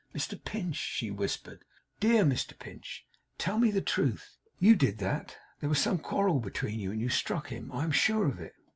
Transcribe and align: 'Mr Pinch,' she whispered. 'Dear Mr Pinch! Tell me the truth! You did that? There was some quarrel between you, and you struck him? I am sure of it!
'Mr 0.15 0.43
Pinch,' 0.43 0.75
she 0.77 1.11
whispered. 1.11 1.63
'Dear 1.99 2.23
Mr 2.23 2.57
Pinch! 2.57 3.05
Tell 3.37 3.59
me 3.59 3.69
the 3.69 3.83
truth! 3.83 4.35
You 4.57 4.75
did 4.75 4.97
that? 4.97 5.37
There 5.59 5.69
was 5.69 5.77
some 5.77 5.99
quarrel 5.99 6.39
between 6.39 6.79
you, 6.79 6.91
and 6.91 6.99
you 6.99 7.09
struck 7.09 7.49
him? 7.49 7.71
I 7.71 7.83
am 7.83 7.91
sure 7.91 8.25
of 8.27 8.39
it! 8.39 8.53